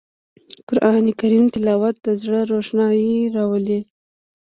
[0.67, 3.79] قرآن کریم تلاوت د زړه روښنايي راولي